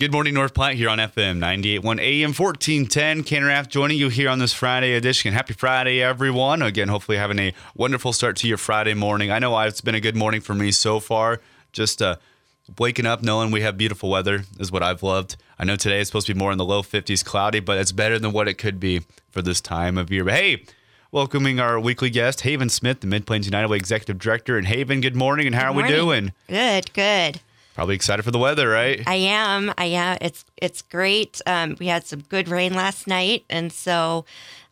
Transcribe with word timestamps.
Good 0.00 0.10
morning, 0.10 0.34
North 0.34 0.54
Platte, 0.54 0.74
here 0.74 0.88
on 0.88 0.98
FM 0.98 1.38
98.1 1.38 2.00
AM 2.00 2.34
1410. 2.34 3.22
Ken 3.22 3.66
joining 3.68 3.96
you 3.96 4.08
here 4.08 4.28
on 4.28 4.40
this 4.40 4.52
Friday 4.52 4.94
edition. 4.94 5.32
Happy 5.32 5.54
Friday, 5.54 6.02
everyone. 6.02 6.62
Again, 6.62 6.88
hopefully 6.88 7.16
having 7.16 7.38
a 7.38 7.54
wonderful 7.76 8.12
start 8.12 8.34
to 8.38 8.48
your 8.48 8.56
Friday 8.56 8.94
morning. 8.94 9.30
I 9.30 9.38
know 9.38 9.56
it's 9.60 9.80
been 9.80 9.94
a 9.94 10.00
good 10.00 10.16
morning 10.16 10.40
for 10.40 10.52
me 10.52 10.72
so 10.72 10.98
far. 10.98 11.40
Just 11.72 12.02
uh, 12.02 12.16
waking 12.76 13.06
up 13.06 13.22
knowing 13.22 13.52
we 13.52 13.60
have 13.60 13.78
beautiful 13.78 14.10
weather 14.10 14.42
is 14.58 14.72
what 14.72 14.82
I've 14.82 15.04
loved. 15.04 15.36
I 15.60 15.64
know 15.64 15.76
today 15.76 16.00
is 16.00 16.08
supposed 16.08 16.26
to 16.26 16.34
be 16.34 16.38
more 16.40 16.50
in 16.50 16.58
the 16.58 16.64
low 16.64 16.82
50s, 16.82 17.24
cloudy, 17.24 17.60
but 17.60 17.78
it's 17.78 17.92
better 17.92 18.18
than 18.18 18.32
what 18.32 18.48
it 18.48 18.54
could 18.54 18.80
be 18.80 19.02
for 19.30 19.42
this 19.42 19.60
time 19.60 19.96
of 19.96 20.10
year. 20.10 20.24
But 20.24 20.34
hey, 20.34 20.64
welcoming 21.12 21.60
our 21.60 21.78
weekly 21.78 22.10
guest, 22.10 22.40
Haven 22.40 22.68
Smith, 22.68 22.98
the 22.98 23.06
Mid 23.06 23.28
Plains 23.28 23.46
United 23.46 23.68
Way 23.68 23.76
Executive 23.76 24.18
Director. 24.18 24.58
And 24.58 24.66
Haven, 24.66 25.02
good 25.02 25.14
morning, 25.14 25.46
and 25.46 25.54
how 25.54 25.72
Good 25.72 25.84
are 25.84 25.86
we 25.86 25.94
doing? 25.94 26.32
Good, 26.48 26.92
good. 26.94 27.40
Probably 27.74 27.94
excited 27.96 28.22
for 28.22 28.30
the 28.30 28.38
weather, 28.38 28.68
right? 28.68 29.02
I 29.06 29.16
am. 29.16 29.72
I 29.76 29.86
am. 29.86 30.18
It's 30.20 30.44
it's 30.56 30.80
great. 30.82 31.40
Um, 31.46 31.76
we 31.80 31.88
had 31.88 32.06
some 32.06 32.20
good 32.20 32.48
rain 32.48 32.72
last 32.74 33.06
night, 33.08 33.44
and 33.50 33.72
so 33.72 34.24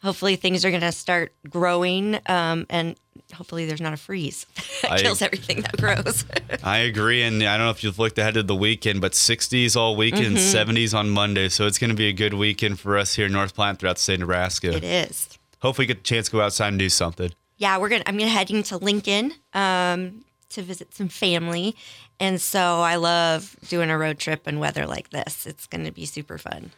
hopefully 0.02 0.36
things 0.36 0.64
are 0.64 0.70
going 0.70 0.82
to 0.82 0.92
start 0.92 1.32
growing. 1.50 2.18
Um, 2.26 2.64
and 2.70 2.94
hopefully 3.34 3.66
there's 3.66 3.80
not 3.80 3.92
a 3.92 3.96
freeze 3.96 4.46
that 4.82 4.92
I- 4.92 4.98
kills 5.00 5.20
everything 5.20 5.62
that 5.62 5.76
grows. 5.78 6.24
I 6.62 6.78
agree, 6.78 7.22
and 7.24 7.42
I 7.42 7.56
don't 7.56 7.66
know 7.66 7.70
if 7.70 7.82
you've 7.82 7.98
looked 7.98 8.18
ahead 8.18 8.34
to 8.34 8.42
the 8.44 8.54
weekend, 8.54 9.00
but 9.00 9.12
60s 9.12 9.74
all 9.76 9.96
weekend, 9.96 10.36
Mm-hmm. 10.36 10.70
70s 10.70 10.94
on 10.96 11.10
Monday. 11.10 11.48
So 11.48 11.66
it's 11.66 11.78
going 11.78 11.90
to 11.90 11.96
be 11.96 12.06
a 12.08 12.12
good 12.12 12.34
weekend 12.34 12.78
for 12.78 12.96
us 12.96 13.14
here 13.14 13.26
in 13.26 13.32
North 13.32 13.54
Platte 13.54 13.80
throughout 13.80 13.96
the 13.96 14.02
state 14.02 14.14
of 14.14 14.20
Nebraska. 14.20 14.76
it 14.76 14.84
is. 14.84 15.28
Hopefully, 15.60 15.86
get 15.86 15.98
a 15.98 16.02
chance 16.02 16.26
to 16.26 16.32
go 16.32 16.40
outside 16.40 16.68
and 16.68 16.78
do 16.78 16.88
something. 16.88 17.32
Yeah, 17.56 17.78
we're 17.78 17.88
gonna. 17.88 18.04
I'm 18.06 18.16
gonna 18.16 18.30
heading 18.30 18.62
to 18.64 18.76
Lincoln 18.78 19.32
um, 19.54 20.24
to 20.52 20.62
visit 20.62 20.94
some 20.94 21.08
family, 21.08 21.76
and 22.20 22.40
so 22.40 22.80
I 22.80 22.96
love 22.96 23.56
doing 23.68 23.90
a 23.90 23.98
road 23.98 24.18
trip 24.18 24.46
in 24.46 24.58
weather 24.58 24.86
like 24.86 25.10
this. 25.10 25.46
It's 25.46 25.66
going 25.66 25.84
to 25.84 25.92
be 25.92 26.06
super 26.06 26.38
fun. 26.38 26.70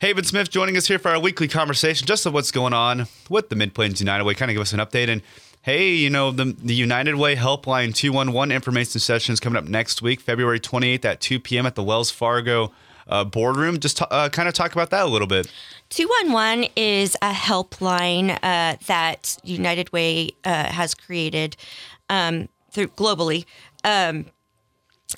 Haven 0.00 0.24
Smith 0.24 0.50
joining 0.50 0.78
us 0.78 0.86
here 0.86 0.98
for 0.98 1.10
our 1.10 1.20
weekly 1.20 1.46
conversation 1.46 2.06
just 2.06 2.24
of 2.24 2.32
what's 2.32 2.50
going 2.50 2.72
on 2.72 3.06
with 3.28 3.50
the 3.50 3.56
Mid 3.56 3.74
Plains 3.74 4.00
United 4.00 4.24
Way. 4.24 4.34
Kind 4.34 4.50
of 4.50 4.54
give 4.54 4.62
us 4.62 4.72
an 4.72 4.80
update. 4.80 5.08
And 5.08 5.20
hey, 5.60 5.90
you 5.90 6.08
know, 6.08 6.30
the, 6.30 6.56
the 6.58 6.74
United 6.74 7.16
Way 7.16 7.36
Helpline 7.36 7.94
211 7.94 8.50
information 8.50 8.98
session 8.98 9.34
is 9.34 9.40
coming 9.40 9.58
up 9.58 9.68
next 9.68 10.00
week, 10.00 10.20
February 10.20 10.58
28th 10.58 11.04
at 11.04 11.20
2 11.20 11.38
p.m. 11.40 11.66
at 11.66 11.74
the 11.74 11.82
Wells 11.82 12.10
Fargo 12.10 12.72
uh, 13.08 13.24
boardroom. 13.24 13.78
Just 13.78 13.98
t- 13.98 14.06
uh, 14.10 14.30
kind 14.30 14.48
of 14.48 14.54
talk 14.54 14.72
about 14.72 14.88
that 14.88 15.04
a 15.04 15.08
little 15.08 15.26
bit. 15.26 15.52
211 15.90 16.70
is 16.76 17.14
a 17.20 17.32
helpline 17.32 18.38
uh, 18.42 18.76
that 18.86 19.36
United 19.42 19.92
Way 19.92 20.30
uh, 20.44 20.72
has 20.72 20.94
created 20.94 21.56
um, 22.08 22.48
through 22.70 22.88
globally. 22.88 23.44
Um, 23.84 24.26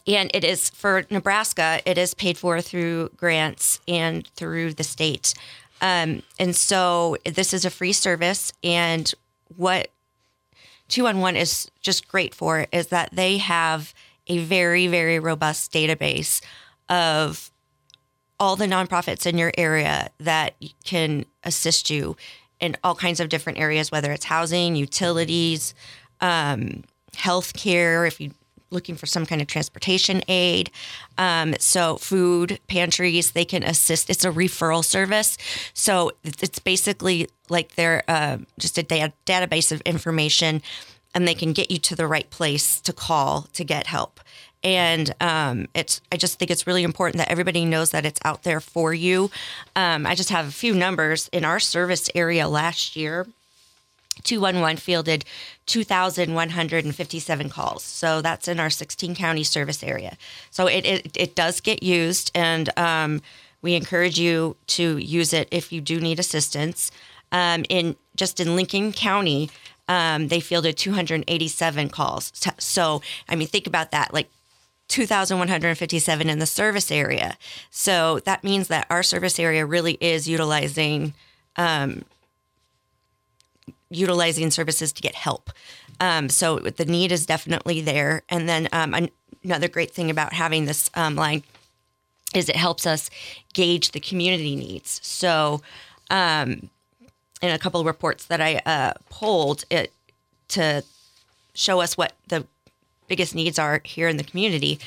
and 0.07 0.31
it 0.33 0.45
is 0.45 0.71
for 0.71 1.05
Nebraska, 1.11 1.81
it 1.85 1.99
is 1.99 2.15
paid 2.15 2.39
for 2.39 2.61
through 2.61 3.11
grants 3.17 3.81
and 3.87 4.27
through 4.29 4.75
the 4.75 4.85
state. 4.85 5.35
Um, 5.81 6.23
and 6.39 6.55
so 6.57 7.17
this 7.25 7.53
is 7.53 7.65
a 7.65 7.71
free 7.71 7.93
service. 7.93 8.53
And 8.63 9.13
what 9.57 9.89
211 10.89 11.41
is 11.41 11.71
just 11.81 12.09
great 12.09 12.35
for 12.35 12.67
is 12.73 12.89
that 12.89 13.11
they 13.13 13.39
have 13.39 13.93
a 14.29 14.39
very, 14.39 14.87
very 14.87 15.19
robust 15.19 15.73
database 15.73 16.41
of 16.89 17.51
all 18.39 18.57
the 18.57 18.67
nonprofits 18.67 19.27
in 19.27 19.39
your 19.39 19.53
area 19.57 20.11
that 20.19 20.55
can 20.85 21.25
assist 21.45 21.91
you 21.91 22.17
in 22.61 22.77
all 22.85 22.95
kinds 22.95 23.21
of 23.21 23.29
different 23.29 23.59
areas, 23.59 23.91
whether 23.91 24.13
it's 24.13 24.25
housing, 24.25 24.77
utilities, 24.77 25.75
um, 26.21 26.85
healthcare, 27.13 28.07
if 28.07 28.21
you're 28.21 28.33
looking 28.71 28.95
for 28.97 29.07
some 29.07 29.27
kind 29.27 29.41
of 29.41 29.47
transportation 29.47 30.23
aid. 30.29 30.71
Um, 31.19 31.55
so, 31.59 31.97
food 31.99 32.59
pantries, 32.69 33.33
they 33.33 33.45
can 33.45 33.63
assist. 33.63 34.09
It's 34.09 34.25
a 34.25 34.31
referral 34.31 34.85
service. 34.85 35.37
So, 35.75 36.13
it's 36.25 36.43
it's 36.43 36.59
basically 36.59 37.29
like 37.49 37.75
they're 37.75 38.03
uh, 38.09 38.39
just 38.59 38.79
a 38.79 38.83
da- 38.83 39.13
database 39.27 39.73
of 39.73 39.81
information 39.83 40.63
and 41.15 41.29
they 41.29 41.35
can 41.35 41.53
get 41.53 41.71
you 41.71 41.79
to 41.79 41.95
the 41.95 42.07
right 42.07 42.29
place 42.31 42.81
to 42.81 42.93
call 42.93 43.43
to 43.53 43.65
get 43.65 43.87
help. 43.87 44.21
And 44.65 45.13
um, 45.21 45.67
it's 45.75 46.01
I 46.13 46.17
just 46.17 46.39
think 46.39 46.51
it's 46.51 46.67
really 46.67 46.85
important 46.85 47.19
that 47.19 47.31
everybody 47.31 47.65
knows 47.65 47.91
that 47.91 48.07
it's 48.07 48.21
out 48.25 48.45
there 48.45 48.61
for 48.61 48.95
you. 48.95 49.31
Um, 49.75 50.07
I 50.07 50.15
just 50.15 50.31
have 50.31 50.47
a 50.47 50.53
few 50.53 50.75
numbers 50.75 51.29
in 51.33 51.45
our 51.45 51.61
service 51.61 52.09
area 52.15 52.49
last 52.49 52.97
year. 52.97 53.27
211 54.25 54.77
fielded 54.79 55.25
2,157 55.67 57.49
calls. 57.49 57.83
So 57.83 58.21
that's 58.23 58.49
in 58.49 58.61
our 58.61 58.71
16 58.71 59.15
county 59.15 59.45
service 59.45 59.83
area. 59.83 60.17
So 60.51 60.67
it, 60.67 60.85
it, 60.85 61.17
it 61.17 61.35
does 61.35 61.61
get 61.61 61.83
used, 61.83 62.31
and 62.35 62.77
um, 62.79 63.23
we 63.63 63.75
encourage 63.75 64.19
you 64.19 64.57
to 64.69 64.99
use 64.99 65.33
it 65.33 65.49
if 65.51 65.73
you 65.73 65.81
do 65.81 66.01
need 66.01 66.19
assistance. 66.19 66.91
Um, 67.31 67.65
in 67.69 67.97
just 68.17 68.41
in 68.41 68.57
Lincoln 68.57 68.93
County, 68.93 69.51
um, 69.89 70.29
they 70.29 70.41
fielded 70.41 70.77
287 70.77 71.89
calls. 71.89 72.33
So- 72.59 73.03
I 73.29 73.37
mean, 73.37 73.49
think 73.49 73.67
about 73.67 73.91
that. 73.91 74.13
Like 74.13 74.29
2,157 74.89 76.29
in 76.29 76.39
the 76.39 76.45
service 76.47 76.91
area. 76.91 77.39
So 77.71 78.21
that 78.21 78.45
means 78.45 78.69
that 78.69 78.87
our 78.91 79.03
service 79.03 79.39
area 79.39 79.65
really 79.65 79.97
is 80.03 80.29
utilizing 80.29 81.15
utilizing 83.95 84.51
services 84.51 84.93
to 84.93 85.03
get 85.03 85.15
help. 85.15 85.51
Um, 86.01 86.29
so 86.29 86.59
the 86.59 86.85
need 86.85 87.13
is 87.13 87.27
definitely 87.27 87.81
there. 87.81 88.23
And 88.29 88.49
then 88.49 88.69
um, 88.73 88.95
an- 88.95 89.11
another 89.45 89.69
great 89.69 89.93
thing 89.93 90.11
about 90.11 90.33
having 90.33 90.65
this 90.65 90.91
um, 90.95 91.15
line 91.15 91.43
is 92.35 92.49
it 92.49 92.57
helps 92.57 92.87
us 92.87 93.11
gauge 93.53 93.93
the 93.93 94.01
community 94.01 94.57
needs. 94.57 95.01
So 95.03 95.61
um, 96.11 96.71
in 97.41 97.51
a 97.51 97.59
couple 97.59 97.81
of 97.81 97.87
reports 97.87 98.27
that 98.27 98.41
I 98.41 98.63
uh, 98.65 98.95
polled 99.11 99.65
it 99.71 99.93
to 100.49 100.83
show 101.55 101.81
us 101.81 101.97
what 101.97 102.15
the 102.29 102.47
biggest 103.09 103.35
needs 103.35 103.59
are 103.59 103.81
here 103.85 104.09
in 104.09 104.17
the 104.17 104.25
community. 104.25 104.79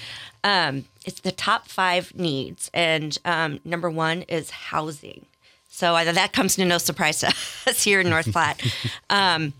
Um, 0.43 0.85
it's 1.05 1.19
the 1.19 1.31
top 1.31 1.67
five 1.67 2.16
needs, 2.16 2.72
and 2.73 3.17
um, 3.25 3.59
number 3.63 3.89
one 3.89 4.23
is 4.23 4.49
housing. 4.49 5.25
So 5.75 5.94
that 6.06 6.31
comes 6.31 6.56
to 6.56 6.63
no 6.63 6.78
surprise 6.78 7.19
to 7.19 7.28
us 7.68 7.84
here 7.84 8.00
in 8.00 8.09
North 8.09 8.31
Platte. 8.31 8.62
Um, 9.09 9.53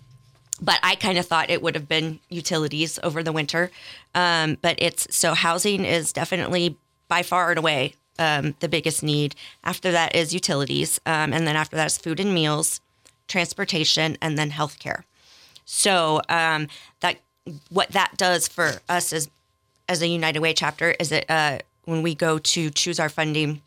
but 0.62 0.80
I 0.82 0.96
kind 0.96 1.18
of 1.18 1.26
thought 1.26 1.50
it 1.50 1.62
would 1.62 1.76
have 1.76 1.90
been 1.90 2.22
utilities 2.30 2.98
over 3.04 3.22
the 3.22 3.34
winter. 3.34 3.70
Um, 4.16 4.58
but 4.62 4.76
it's 4.80 5.14
so 5.14 5.34
housing 5.34 5.84
is 5.84 6.14
definitely 6.14 6.78
by 7.10 7.22
far 7.22 7.50
and 7.50 7.60
away 7.60 7.96
um, 8.18 8.56
the 8.62 8.70
biggest 8.70 9.04
need. 9.04 9.36
After 9.66 9.92
that 9.92 10.16
is 10.16 10.34
utilities, 10.34 11.00
um, 11.06 11.34
and 11.34 11.46
then 11.46 11.58
after 11.58 11.76
that 11.76 11.88
is 11.88 11.98
food 11.98 12.22
and 12.22 12.34
meals, 12.34 12.80
transportation, 13.28 14.18
and 14.22 14.38
then 14.38 14.52
healthcare. 14.52 15.04
So 15.66 16.22
um, 16.30 16.70
that 17.02 17.18
what 17.70 17.90
that 17.90 18.14
does 18.16 18.48
for 18.48 18.80
us 18.88 19.12
as 19.12 19.30
as 19.90 20.02
a 20.02 20.08
United 20.08 20.40
Way 20.40 20.54
chapter 20.54 20.92
is 20.98 21.10
that 21.10 21.30
uh, 21.30 21.60
when 21.84 22.02
we 22.02 22.16
go 22.16 22.40
to 22.40 22.70
choose 22.70 23.00
our 23.00 23.10
funding 23.10 23.62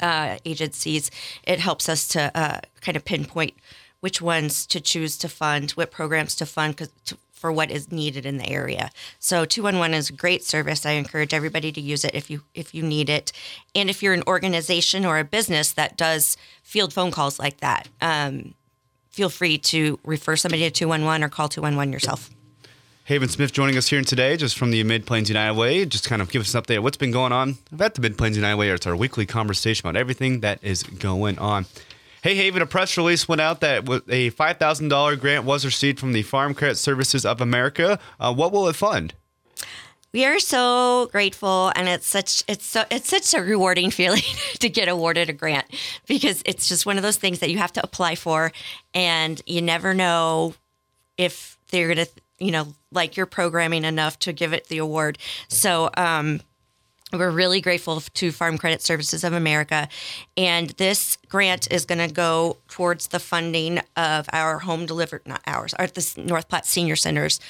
uh, 0.00 0.38
agencies, 0.44 1.10
it 1.44 1.60
helps 1.60 1.88
us 1.88 2.08
to 2.08 2.30
uh, 2.34 2.60
kind 2.80 2.96
of 2.96 3.04
pinpoint 3.04 3.54
which 4.00 4.22
ones 4.22 4.64
to 4.66 4.80
choose 4.80 5.16
to 5.18 5.28
fund, 5.28 5.72
what 5.72 5.90
programs 5.90 6.36
to 6.36 6.46
fund 6.46 6.78
to, 7.04 7.18
for 7.32 7.50
what 7.50 7.70
is 7.70 7.90
needed 7.90 8.24
in 8.24 8.38
the 8.38 8.48
area. 8.48 8.90
So 9.18 9.44
211 9.44 9.94
is 9.94 10.10
a 10.10 10.12
great 10.12 10.44
service. 10.44 10.86
I 10.86 10.92
encourage 10.92 11.34
everybody 11.34 11.72
to 11.72 11.80
use 11.80 12.04
it 12.04 12.14
if 12.14 12.30
you 12.30 12.42
if 12.54 12.74
you 12.74 12.82
need 12.82 13.08
it, 13.08 13.32
and 13.74 13.90
if 13.90 14.02
you're 14.02 14.14
an 14.14 14.22
organization 14.26 15.04
or 15.04 15.18
a 15.18 15.24
business 15.24 15.72
that 15.72 15.96
does 15.96 16.36
field 16.62 16.92
phone 16.92 17.10
calls 17.10 17.38
like 17.38 17.58
that. 17.58 17.88
Um, 18.00 18.54
Feel 19.18 19.30
free 19.30 19.58
to 19.58 19.98
refer 20.04 20.36
somebody 20.36 20.62
to 20.62 20.70
211 20.70 21.24
or 21.24 21.28
call 21.28 21.48
211 21.48 21.92
yourself. 21.92 22.30
Haven 23.08 23.30
Smith 23.30 23.54
joining 23.54 23.78
us 23.78 23.88
here 23.88 24.02
today, 24.02 24.36
just 24.36 24.58
from 24.58 24.70
the 24.70 24.84
Mid 24.84 25.06
Plains 25.06 25.30
United 25.30 25.58
Way. 25.58 25.86
Just 25.86 26.06
kind 26.06 26.20
of 26.20 26.30
give 26.30 26.42
us 26.42 26.54
an 26.54 26.60
update 26.60 26.76
of 26.76 26.82
what's 26.82 26.98
been 26.98 27.10
going 27.10 27.32
on 27.32 27.56
at 27.80 27.94
the 27.94 28.02
Mid 28.02 28.18
Plains 28.18 28.36
United 28.36 28.58
Way. 28.58 28.68
It's 28.68 28.86
our 28.86 28.94
weekly 28.94 29.24
conversation 29.24 29.88
about 29.88 29.98
everything 29.98 30.40
that 30.40 30.62
is 30.62 30.82
going 30.82 31.38
on. 31.38 31.64
Hey, 32.22 32.34
Haven, 32.34 32.60
a 32.60 32.66
press 32.66 32.98
release 32.98 33.26
went 33.26 33.40
out 33.40 33.60
that 33.60 33.84
a 34.08 34.30
$5,000 34.30 35.20
grant 35.20 35.46
was 35.46 35.64
received 35.64 35.98
from 35.98 36.12
the 36.12 36.20
Farm 36.20 36.52
Credit 36.52 36.76
Services 36.76 37.24
of 37.24 37.40
America. 37.40 37.98
Uh, 38.20 38.34
what 38.34 38.52
will 38.52 38.68
it 38.68 38.76
fund? 38.76 39.14
We 40.12 40.26
are 40.26 40.38
so 40.38 41.08
grateful, 41.10 41.72
and 41.74 41.88
it's 41.88 42.06
such 42.06 42.44
it's 42.46 42.66
so 42.66 42.84
it's 42.90 43.08
such 43.08 43.32
a 43.32 43.42
rewarding 43.42 43.90
feeling 44.00 44.20
to 44.58 44.68
get 44.68 44.86
awarded 44.86 45.30
a 45.30 45.32
grant 45.32 45.64
because 46.06 46.42
it's 46.44 46.68
just 46.68 46.84
one 46.84 46.98
of 46.98 47.02
those 47.02 47.16
things 47.16 47.38
that 47.38 47.48
you 47.48 47.56
have 47.56 47.72
to 47.72 47.82
apply 47.82 48.16
for, 48.16 48.52
and 48.92 49.40
you 49.46 49.62
never 49.62 49.94
know 49.94 50.52
if 51.16 51.56
they're 51.70 51.88
gonna 51.88 52.06
you 52.38 52.50
know 52.50 52.74
like 52.92 53.16
your 53.16 53.26
programming 53.26 53.84
enough 53.84 54.18
to 54.20 54.32
give 54.32 54.52
it 54.52 54.68
the 54.68 54.78
award. 54.78 55.18
So 55.48 55.90
um, 55.96 56.40
we're 57.12 57.30
really 57.30 57.60
grateful 57.60 58.00
to 58.00 58.32
Farm 58.32 58.58
Credit 58.58 58.82
Services 58.82 59.24
of 59.24 59.32
America. 59.32 59.88
And 60.36 60.70
this 60.70 61.16
grant 61.28 61.70
is 61.72 61.86
going 61.86 62.06
to 62.06 62.12
go 62.12 62.58
towards 62.68 63.08
the 63.08 63.18
funding 63.18 63.80
of 63.96 64.28
our 64.32 64.58
home 64.58 64.84
delivered, 64.84 65.22
not 65.26 65.40
ours, 65.46 65.72
our 65.74 65.86
this 65.86 66.16
North 66.16 66.48
Platte 66.48 66.66
Senior 66.66 66.96
Center's 66.96 67.40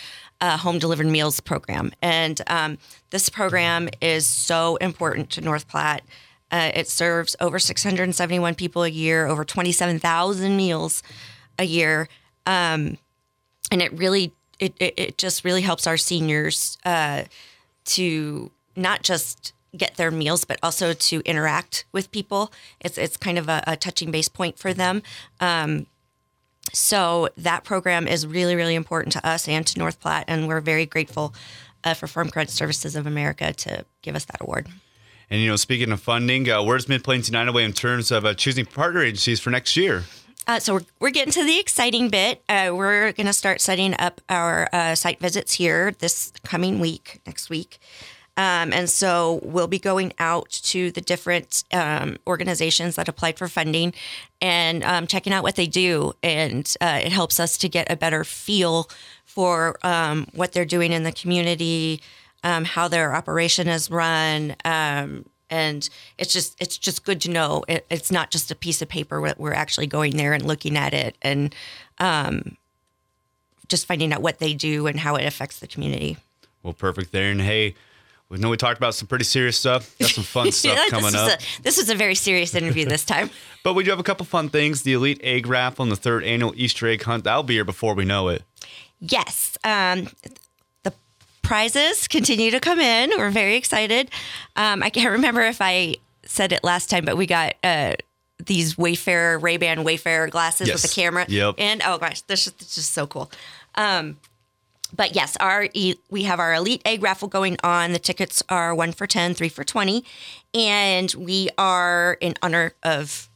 uh, 0.41 0.57
home 0.59 0.79
delivered 0.79 1.07
meals 1.07 1.41
program. 1.41 1.91
And 2.01 2.41
um, 2.47 2.79
this 3.11 3.29
program 3.29 3.89
is 4.01 4.27
so 4.27 4.77
important 4.77 5.31
to 5.31 5.41
North 5.41 5.67
Platte. 5.67 6.05
Uh, 6.51 6.71
it 6.75 6.89
serves 6.89 7.35
over 7.41 7.59
671 7.59 8.55
people 8.55 8.85
a 8.85 8.89
year, 8.89 9.27
over 9.27 9.45
27,000 9.45 10.57
meals 10.57 11.03
a 11.59 11.65
year, 11.65 12.09
um, 12.47 12.97
and 13.71 13.83
it 13.83 13.93
really 13.93 14.33
it, 14.59 14.75
it, 14.79 14.95
it 14.97 15.19
just 15.19 15.45
really 15.45 15.63
helps 15.63 15.87
our 15.87 15.97
seniors 15.97 16.79
uh, 16.85 17.25
to 17.85 18.51
not 18.77 19.03
just 19.03 19.53
get 19.77 19.97
their 19.97 20.11
meals, 20.11 20.45
but 20.45 20.59
also 20.63 20.93
to 20.93 21.21
interact 21.25 21.85
with 21.93 22.11
people. 22.11 22.53
It's 22.81 22.99
it's 22.99 23.17
kind 23.17 23.39
of 23.39 23.49
a, 23.49 23.63
a 23.67 23.77
touching 23.77 24.11
base 24.11 24.29
point 24.29 24.59
for 24.59 24.73
them. 24.73 25.03
Um, 25.41 25.87
so 26.73 27.29
that 27.37 27.65
program 27.65 28.07
is 28.07 28.27
really 28.27 28.57
really 28.57 28.75
important 28.75 29.13
to 29.13 29.27
us 29.27 29.49
and 29.49 29.67
to 29.67 29.79
North 29.79 30.01
Platte, 30.01 30.25
and 30.29 30.49
we're 30.49 30.61
very 30.61 30.87
grateful 30.87 31.35
uh, 31.85 31.95
for 31.95 32.07
Farm 32.07 32.31
Credit 32.31 32.51
Services 32.51 32.97
of 32.97 33.07
America 33.07 33.53
to 33.53 33.85
give 34.03 34.15
us 34.17 34.25
that 34.27 34.41
award. 34.41 34.69
And 35.31 35.43
you 35.43 35.49
know, 35.49 35.57
speaking 35.57 35.93
of 35.93 36.01
funding, 36.01 36.51
uh, 36.51 36.63
where's 36.63 36.89
Mid 36.89 37.05
Plains 37.05 37.29
United 37.29 37.53
Way 37.53 37.65
in 37.65 37.73
terms 37.73 38.11
of 38.11 38.25
uh, 38.25 38.35
choosing 38.35 38.65
partner 38.65 39.03
agencies 39.03 39.41
for 39.41 39.51
next 39.51 39.77
year? 39.77 40.05
Uh, 40.49 40.59
so 40.59 40.75
we're, 40.75 40.87
we're 40.99 41.11
getting 41.11 41.31
to 41.31 41.45
the 41.45 41.61
exciting 41.61 42.09
bit. 42.09 42.43
Uh, 42.49 42.71
we're 42.73 43.13
going 43.13 43.27
to 43.27 43.35
start 43.35 43.61
setting 43.61 43.95
up 43.99 44.23
our 44.31 44.67
uh, 44.73 44.95
site 44.95 45.21
visits 45.21 45.55
here 45.55 45.93
this 45.99 46.33
coming 46.43 46.81
week, 46.81 47.21
next 47.27 47.51
week. 47.51 47.79
Um, 48.39 48.73
and 48.73 48.89
so 48.89 49.41
we'll 49.43 49.67
be 49.67 49.79
going 49.79 50.15
out 50.19 50.49
to 50.49 50.91
the 50.93 51.03
different 51.03 51.65
um, 51.73 52.17
organizations 52.27 52.97
that 52.97 53.09
applied 53.09 53.37
for 53.37 53.47
funding 53.47 53.93
and 54.41 54.83
um, 54.85 55.07
checking 55.07 55.35
out 55.35 55.43
what 55.43 55.57
they 55.57 55.67
do. 55.67 56.15
And 56.23 56.73
uh, 56.81 57.01
it 57.05 57.13
helps 57.13 57.39
us 57.39 57.59
to 57.59 57.69
get 57.69 57.91
a 57.91 57.97
better 57.97 58.25
feel 58.25 58.89
for 59.27 59.77
um, 59.85 60.29
what 60.33 60.53
they're 60.53 60.65
doing 60.65 60.93
in 60.93 61.03
the 61.03 61.13
community, 61.13 62.01
um, 62.43 62.65
how 62.65 62.89
their 62.89 63.15
operation 63.15 63.69
is 63.69 63.91
run. 63.91 64.57
Um, 65.51 65.57
and 65.59 65.91
it's 66.19 66.33
just 66.33 66.61
it's 66.61 66.77
just 66.79 67.05
good 67.05 67.21
to 67.23 67.31
know 67.31 67.65
it, 67.69 67.87
it's 67.91 68.11
not 68.11 68.31
just 68.31 68.51
a 68.51 68.55
piece 68.55 68.83
of 68.83 68.89
paper. 68.89 69.21
We're 69.37 69.55
actually 69.55 69.87
going 69.87 70.17
there 70.17 70.33
and 70.33 70.45
looking 70.45 70.77
at 70.77 70.95
it 70.95 71.17
and 71.23 71.55
just 73.69 73.87
finding 73.87 74.13
out 74.13 74.23
what 74.23 74.39
they 74.39 74.55
do 74.55 74.87
and 74.87 74.99
how 75.01 75.17
it 75.17 75.25
affects 75.27 75.59
the 75.59 75.67
community. 75.67 76.17
Well, 76.63 76.73
perfect 76.73 77.13
there. 77.13 77.31
And 77.31 77.41
hey, 77.41 77.75
we 78.29 78.39
know 78.39 78.51
we 78.51 78.57
talked 78.57 78.79
about 78.79 78.95
some 78.95 79.07
pretty 79.09 79.25
serious 79.25 79.59
stuff. 79.59 79.95
Got 79.99 80.11
some 80.11 80.25
fun 80.25 80.53
stuff 80.53 80.77
Yeah, 80.77 80.85
coming 80.91 81.13
this 81.13 81.15
up. 81.15 81.41
A, 81.41 81.63
this 81.63 81.77
was 81.77 81.91
a 81.91 81.95
very 81.95 82.15
serious 82.15 82.55
interview 82.55 82.85
this 82.87 83.05
time. 83.05 83.31
But 83.65 83.75
we 83.75 83.85
do 83.85 83.91
have 83.91 83.99
a 83.99 84.05
couple 84.05 84.25
fun 84.25 84.49
things. 84.49 84.83
The 84.83 84.95
Elite 84.95 85.21
Egg 85.23 85.47
Raffle 85.47 85.83
and 85.83 85.93
the 85.93 85.97
third 85.97 86.25
annual 86.25 86.55
Easter 86.57 86.87
egg 86.87 87.03
hunt. 87.03 87.25
That'll 87.25 87.43
be 87.43 87.55
here 87.55 87.65
before 87.65 87.93
we 87.95 88.05
know 88.07 88.29
it. 88.29 88.43
yes. 89.01 89.59
Um, 89.65 90.09
prizes 91.49 92.07
continue 92.07 92.51
to 92.51 92.61
come 92.61 92.79
in. 92.79 93.11
We're 93.17 93.31
very 93.31 93.57
excited. 93.57 94.11
Um, 94.55 94.83
I 94.83 94.91
can't 94.91 95.11
remember 95.13 95.41
if 95.41 95.63
I 95.63 95.97
said 96.25 96.53
it 96.53 96.63
last 96.63 96.91
time, 96.91 97.07
but 97.07 97.17
we 97.17 97.25
got 97.27 97.55
uh, 97.65 97.95
these 98.45 98.77
Wayfarer, 98.77 99.39
Ray-Ban 99.39 99.83
Wayfarer 99.83 100.29
glasses 100.29 100.67
with 100.69 100.69
Yes. 100.69 100.83
the 100.83 100.89
camera. 101.01 101.25
Yep. 101.27 101.55
And 101.57 101.81
oh 101.87 101.97
gosh, 101.97 102.21
this 102.23 102.47
is 102.47 102.53
just 102.53 102.93
so 102.93 103.07
cool. 103.07 103.31
Um, 103.77 104.19
but 104.95 105.15
yes, 105.15 105.37
our 105.41 105.69
we 106.11 106.23
have 106.25 106.39
our 106.39 106.53
elite 106.53 106.83
egg 106.85 107.03
raffle 107.03 107.29
going 107.29 107.57
on. 107.65 107.93
The 107.93 107.99
tickets 107.99 108.43
are 108.51 108.75
one 108.75 108.93
for 108.93 109.07
10, 109.07 109.33
three 109.33 109.49
for 109.49 109.65
20. 109.65 110.05
And 110.53 111.15
we 111.17 111.49
are, 111.57 112.19
in 112.21 112.35
honor 112.43 112.75
of 112.83 113.29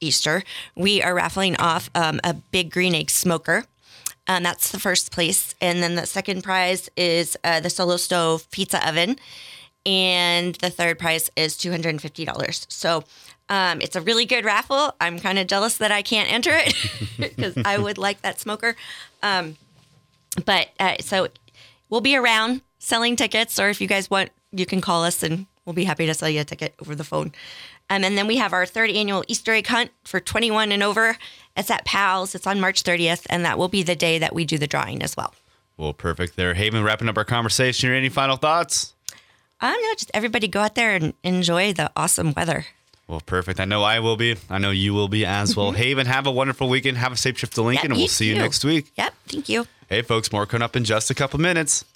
Easter, 0.00 0.42
we 0.76 1.02
are 1.02 1.14
raffling 1.14 1.56
off 1.56 1.88
um, 1.94 2.20
a 2.22 2.34
big 2.34 2.70
green 2.70 2.94
egg 2.94 3.08
smoker. 3.10 3.64
Um, 4.28 4.42
that's 4.42 4.70
the 4.70 4.78
first 4.78 5.10
place. 5.10 5.54
And 5.60 5.82
then 5.82 5.94
the 5.94 6.06
second 6.06 6.44
prize 6.44 6.90
is 6.96 7.36
uh, 7.42 7.60
the 7.60 7.70
Solo 7.70 7.96
Stove 7.96 8.48
Pizza 8.50 8.86
Oven. 8.86 9.16
And 9.86 10.54
the 10.56 10.68
third 10.70 10.98
prize 10.98 11.30
is 11.34 11.56
$250. 11.56 12.66
So 12.68 13.04
um, 13.48 13.80
it's 13.80 13.96
a 13.96 14.02
really 14.02 14.26
good 14.26 14.44
raffle. 14.44 14.94
I'm 15.00 15.18
kind 15.18 15.38
of 15.38 15.46
jealous 15.46 15.78
that 15.78 15.90
I 15.90 16.02
can't 16.02 16.30
enter 16.30 16.50
it 16.52 16.74
because 17.18 17.56
I 17.64 17.78
would 17.78 17.96
like 17.96 18.20
that 18.22 18.38
smoker. 18.38 18.76
Um, 19.22 19.56
but 20.44 20.68
uh, 20.78 20.96
so 21.00 21.28
we'll 21.88 22.02
be 22.02 22.16
around 22.16 22.60
selling 22.78 23.16
tickets, 23.16 23.58
or 23.58 23.70
if 23.70 23.80
you 23.80 23.88
guys 23.88 24.10
want, 24.10 24.30
you 24.52 24.66
can 24.66 24.80
call 24.80 25.04
us 25.04 25.22
and 25.22 25.46
we'll 25.64 25.74
be 25.74 25.84
happy 25.84 26.06
to 26.06 26.14
sell 26.14 26.28
you 26.28 26.40
a 26.40 26.44
ticket 26.44 26.74
over 26.80 26.94
the 26.94 27.04
phone. 27.04 27.32
Um, 27.90 28.04
and 28.04 28.18
then 28.18 28.26
we 28.26 28.36
have 28.36 28.52
our 28.52 28.66
third 28.66 28.90
annual 28.90 29.24
Easter 29.28 29.52
egg 29.54 29.66
hunt 29.66 29.90
for 30.04 30.20
21 30.20 30.72
and 30.72 30.82
over. 30.82 31.16
It's 31.56 31.70
at 31.70 31.84
PALS. 31.84 32.34
It's 32.34 32.46
on 32.46 32.60
March 32.60 32.82
30th, 32.84 33.26
and 33.30 33.44
that 33.44 33.58
will 33.58 33.68
be 33.68 33.82
the 33.82 33.96
day 33.96 34.18
that 34.18 34.34
we 34.34 34.44
do 34.44 34.58
the 34.58 34.66
drawing 34.66 35.02
as 35.02 35.16
well. 35.16 35.34
Well, 35.76 35.92
perfect 35.92 36.36
there. 36.36 36.54
Haven, 36.54 36.82
wrapping 36.82 37.08
up 37.08 37.16
our 37.16 37.24
conversation. 37.24 37.90
Any 37.90 38.08
final 38.08 38.36
thoughts? 38.36 38.94
I 39.60 39.72
don't 39.72 39.82
know, 39.82 39.92
just 39.94 40.10
everybody 40.14 40.48
go 40.48 40.60
out 40.60 40.74
there 40.74 40.94
and 40.94 41.14
enjoy 41.24 41.72
the 41.72 41.90
awesome 41.96 42.32
weather. 42.36 42.66
Well, 43.08 43.20
perfect. 43.24 43.58
I 43.58 43.64
know 43.64 43.82
I 43.82 44.00
will 44.00 44.16
be. 44.16 44.36
I 44.50 44.58
know 44.58 44.70
you 44.70 44.92
will 44.92 45.08
be 45.08 45.24
as 45.24 45.56
well. 45.56 45.72
Haven, 45.72 46.06
have 46.06 46.26
a 46.26 46.30
wonderful 46.30 46.68
weekend. 46.68 46.98
Have 46.98 47.12
a 47.12 47.16
safe 47.16 47.36
trip 47.36 47.50
to 47.52 47.62
Lincoln, 47.62 47.86
Yeah, 47.90 47.94
and 47.94 47.98
we'll 48.00 48.08
see 48.08 48.28
you 48.28 48.34
next 48.34 48.64
week. 48.64 48.92
Yep, 48.96 49.14
thank 49.28 49.48
you. 49.48 49.66
Hey, 49.88 50.02
folks, 50.02 50.30
more 50.30 50.44
coming 50.44 50.62
up 50.62 50.76
in 50.76 50.84
just 50.84 51.10
a 51.10 51.14
couple 51.14 51.40
minutes. 51.40 51.86